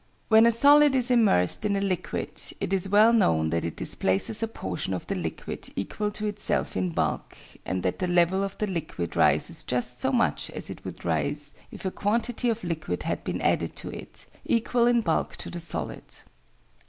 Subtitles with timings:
[0.29, 4.41] _"When a solid is immersed in a liquid, it is well known that it displaces
[4.41, 8.57] a portion of the liquid equal to itself in bulk, and that the level of
[8.57, 13.03] the liquid rises just so much as it would rise if a quantity of liquid
[13.03, 16.05] had been added to it, equal in bulk to the solid.